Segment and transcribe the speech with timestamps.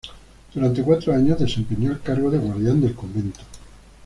[0.51, 3.41] Durante cuatro años desempeñó el cargo de guardián del convento.